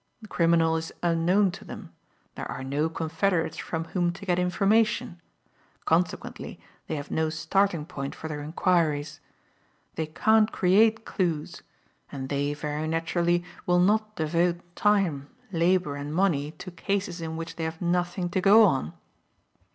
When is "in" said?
17.21-17.37